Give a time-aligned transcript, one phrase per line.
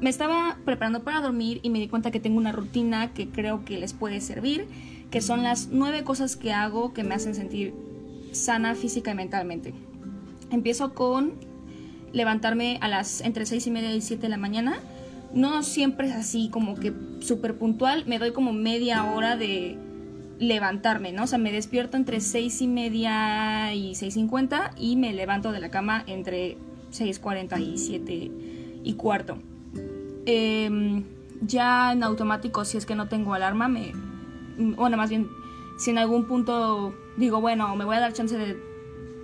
[0.00, 3.64] me estaba preparando para dormir y me di cuenta que tengo una rutina que creo
[3.64, 4.66] que les puede servir,
[5.10, 7.74] que son las nueve cosas que hago que me hacen sentir
[8.32, 9.74] sana física y mentalmente.
[10.50, 11.34] Empiezo con
[12.12, 14.80] levantarme a las entre seis y media y 7 de la mañana.
[15.32, 19.78] No siempre es así como que súper puntual, me doy como media hora de
[20.38, 21.24] levantarme, ¿no?
[21.24, 25.70] O sea, me despierto entre seis y media y 6.50 y me levanto de la
[25.70, 26.56] cama entre
[26.92, 28.30] 6.40 y 7
[28.82, 29.38] y cuarto.
[30.32, 31.02] Em,
[31.42, 33.92] ya en automático, si es que no tengo alarma, me...
[34.58, 35.28] Bueno, más bien,
[35.76, 38.56] si en algún punto digo, bueno, me voy a dar chance de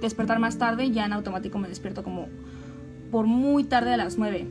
[0.01, 2.29] despertar más tarde, ya en automático me despierto como
[3.13, 4.49] por muy tarde a las 9.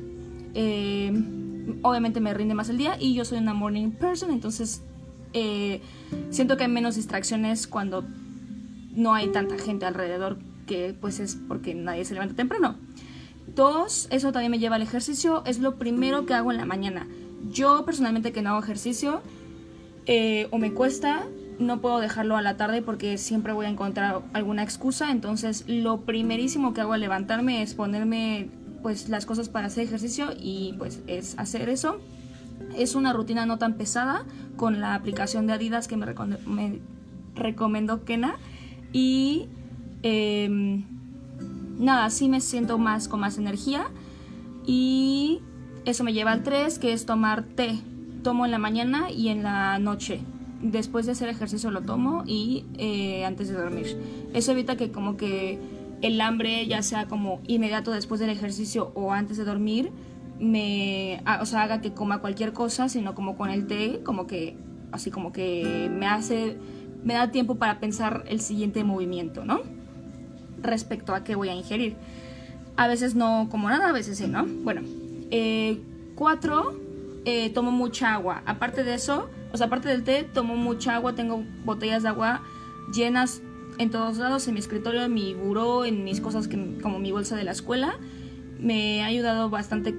[0.54, 4.82] Em, obviamente me rinde más el día y yo soy una morning person, entonces
[5.34, 5.82] eh,
[6.30, 8.06] siento que hay menos distracciones cuando
[8.96, 12.78] no hay tanta gente alrededor que pues es porque nadie se levanta temprano.
[13.56, 17.08] Dos, eso también me lleva al ejercicio, es lo primero que hago en la mañana.
[17.52, 19.22] Yo personalmente que no hago ejercicio
[20.06, 21.26] eh, o me cuesta,
[21.58, 26.02] no puedo dejarlo a la tarde porque siempre voy a encontrar alguna excusa, entonces lo
[26.02, 28.50] primerísimo que hago al levantarme es ponerme
[28.84, 32.00] pues las cosas para hacer ejercicio y pues es hacer eso
[32.76, 34.26] es una rutina no tan pesada
[34.58, 36.80] con la aplicación de Adidas que me,
[37.36, 38.38] recomendó Kena.
[38.94, 39.48] Y
[40.04, 40.84] em,
[41.78, 43.88] nada, sí me siento más con más energía.
[44.66, 45.42] Y
[45.86, 47.80] eso me lleva al 3, que es tomar té.
[48.24, 50.22] Tomo en la mañana y en la noche.
[50.62, 53.98] Después de hacer ejercicio lo tomo y eh, antes de dormir.
[54.34, 55.60] Eso evita que como que
[56.02, 59.92] el hambre ya sea como inmediato después del ejercicio o antes de dormir
[60.40, 64.58] me, o sea, haga que coma cualquier cosa, sino como con el té, como que,
[64.92, 66.58] así como que me hace,
[67.04, 69.62] me da tiempo para pensar el siguiente movimiento, ¿no?
[70.66, 71.96] Respecto a qué voy a ingerir.
[72.78, 74.46] A veces no como nada, a veces sí, ¿no?
[74.46, 74.82] Bueno,
[75.32, 75.80] eh,
[76.16, 76.80] cuatro,
[77.26, 78.44] eh, tomo mucha agua.
[78.46, 82.42] Aparte de eso, o sea, aparte del té, tomo mucha agua, tengo botellas de agua
[82.94, 83.42] llenas
[83.78, 87.12] en todos lados, en mi escritorio, en mi buró, en mis cosas que, como mi
[87.12, 87.98] bolsa de la escuela.
[88.60, 89.94] Me ha ayudado bastante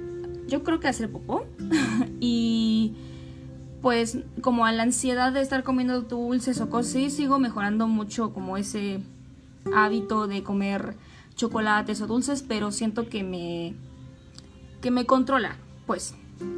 [0.46, 1.46] yo creo que hacer popó.
[2.20, 2.94] y
[3.82, 8.56] pues como a la ansiedad de estar comiendo dulces o cosas, sigo mejorando mucho como
[8.56, 9.00] ese
[9.74, 10.96] hábito de comer
[11.34, 13.74] chocolates o dulces, pero siento que me,
[14.80, 15.56] que me controla,
[15.86, 16.14] pues.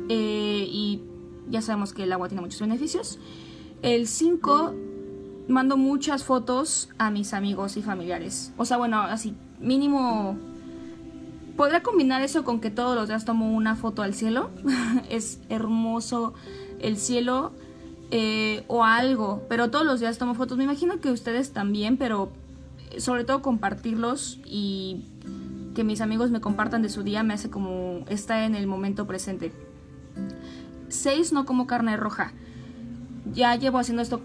[0.09, 1.03] Eh, y
[1.51, 3.19] ya sabemos que el agua tiene muchos beneficios.
[3.83, 4.75] El 5,
[5.49, 8.53] mando muchas fotos a mis amigos y familiares.
[8.57, 10.37] O sea, bueno, así, mínimo
[11.57, 14.51] podría combinar eso con que todos los días tomo una foto al cielo.
[15.11, 16.35] es hermoso
[16.81, 17.53] el cielo
[18.11, 20.57] eh, o algo, pero todos los días tomo fotos.
[20.57, 22.31] Me imagino que ustedes también, pero
[22.99, 25.05] sobre todo compartirlos y
[25.75, 29.07] que mis amigos me compartan de su día me hace como estar en el momento
[29.07, 29.53] presente.
[30.89, 31.33] 6.
[31.33, 32.33] No como carne roja.
[33.33, 34.23] Ya llevo haciendo esto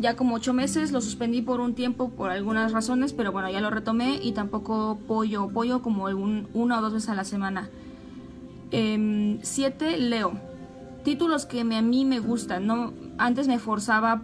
[0.00, 3.60] ya como ocho meses, lo suspendí por un tiempo por algunas razones, pero bueno, ya
[3.60, 7.68] lo retomé y tampoco pollo, pollo como un, una o dos veces a la semana.
[8.70, 10.32] Em, siete, leo.
[11.04, 12.92] Títulos que a mí me gustan, ¿no?
[13.18, 14.22] Antes me forzaba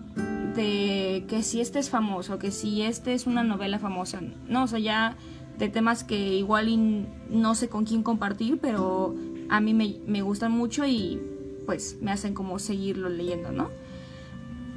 [0.57, 4.67] de que si este es famoso, que si este es una novela famosa, no, o
[4.67, 5.17] sea, ya
[5.59, 9.15] de temas que igual no sé con quién compartir, pero
[9.49, 11.21] a mí me, me gustan mucho y
[11.67, 13.71] pues me hacen como seguirlo leyendo, ¿no?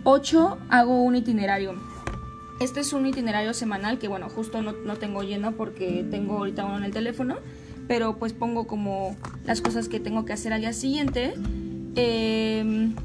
[0.04, 0.58] 8.
[0.70, 1.76] Hago un itinerario.
[2.60, 6.78] Este es un itinerario semanal que, bueno, justo no, tengo lleno porque tengo ahorita uno
[6.78, 7.38] en el teléfono,
[7.88, 11.36] pero pues pongo como las cosas que tengo que hacer al día siguiente.
[11.96, 12.96] Em,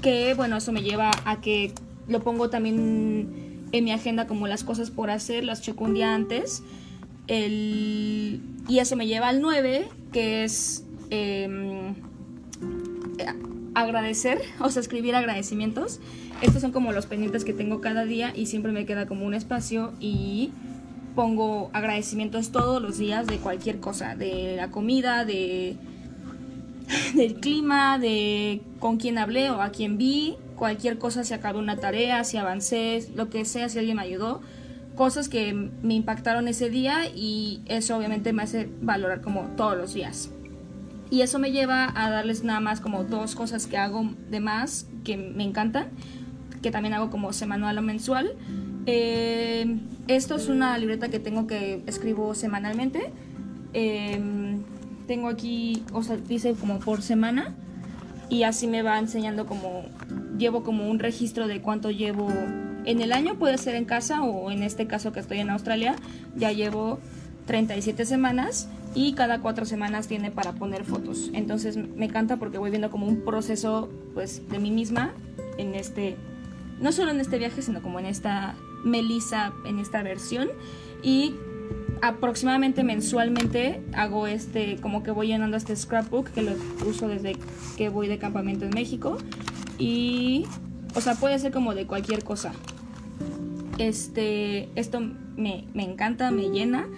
[0.00, 1.72] que, bueno, eso me lleva a que
[2.08, 6.14] lo pongo también en mi agenda como las cosas por hacer, las checo un día
[6.14, 6.62] antes.
[7.28, 8.40] y
[8.78, 11.94] eso me lleva al 9, que es em,
[13.74, 16.00] agradecer, o sea, escribir agradecimientos.
[16.40, 19.34] Estos son como los pendientes que tengo cada día y siempre me queda como un
[19.34, 20.50] espacio y
[21.14, 25.76] pongo agradecimientos todos los días de cualquier cosa, de la comida, de
[27.14, 31.76] del clima, de con quién hablé o a quién vi, cualquier cosa, si acabé una
[31.76, 34.40] tarea, si avancé, lo que sea, si alguien me ayudó,
[34.96, 39.94] cosas que me impactaron ese día y eso obviamente me hace valorar como todos los
[39.94, 40.30] días.
[41.10, 44.86] Y eso me lleva a darles nada más como dos cosas que hago de más
[45.04, 45.88] que me encantan,
[46.62, 48.34] que también hago como semanal o mensual.
[48.86, 49.78] Eh,
[50.08, 53.12] esto es una libreta que tengo que escribo semanalmente.
[53.74, 54.20] Eh,
[55.06, 57.54] tengo aquí, o sea, dice como por semana
[58.28, 59.84] y así me va enseñando como,
[60.38, 62.28] llevo como un registro de cuánto llevo
[62.84, 65.96] en el año, puede ser en casa o en este caso que estoy en Australia,
[66.36, 66.98] ya llevo
[67.46, 71.30] 37 semanas y cada cuatro semanas tiene para poner fotos.
[71.32, 75.12] Entonces me encanta porque voy viendo como un proceso pues de mí misma
[75.58, 76.16] en este,
[76.80, 78.54] no solo en este viaje, sino como en esta
[78.84, 80.48] Melissa, en esta versión.
[81.02, 81.34] Y
[82.02, 86.52] aproximadamente mensualmente hago este, como que voy llenando este scrapbook que lo
[86.86, 87.36] uso desde
[87.76, 89.18] que voy de campamento en México.
[89.78, 90.44] Y,
[90.94, 92.52] o sea, puede ser como de cualquier cosa.
[93.78, 95.00] Este, esto
[95.36, 96.88] me, me encanta, me llena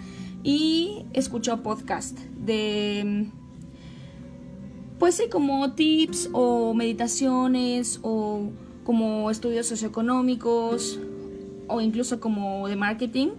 [0.43, 3.29] y escucho podcast de
[4.99, 8.49] pues sí como tips o meditaciones o
[8.83, 10.99] como estudios socioeconómicos
[11.67, 13.29] o incluso como de marketing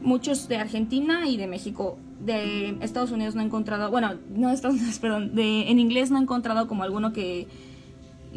[0.00, 4.78] muchos de Argentina y de México de Estados Unidos no he encontrado bueno no Estados
[4.78, 7.46] Unidos perdón de en inglés no he encontrado como alguno que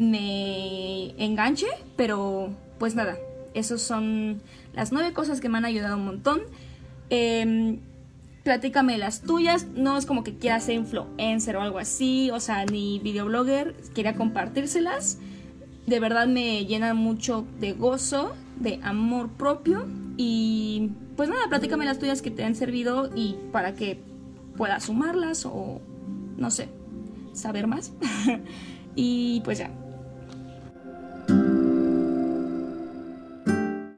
[0.00, 1.66] me enganche
[1.96, 3.16] pero pues nada
[3.54, 4.42] esas son
[4.72, 6.40] las nueve cosas que me han ayudado un montón
[7.10, 7.78] eh,
[8.42, 9.66] platícame las tuyas.
[9.74, 14.14] No es como que quiera ser influencer o algo así, o sea, ni videoblogger, quería
[14.14, 15.18] compartírselas.
[15.86, 19.86] De verdad me llenan mucho de gozo, de amor propio.
[20.16, 24.00] Y pues nada, platícame las tuyas que te han servido y para que
[24.56, 25.80] puedas sumarlas o
[26.36, 26.68] no sé,
[27.32, 27.92] saber más.
[28.94, 29.70] y pues ya.